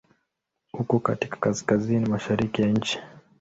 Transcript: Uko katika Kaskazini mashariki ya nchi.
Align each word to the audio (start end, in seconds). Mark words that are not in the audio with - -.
Uko 0.75 0.99
katika 0.99 1.37
Kaskazini 1.37 2.09
mashariki 2.09 2.61
ya 2.61 2.67
nchi. 2.67 2.99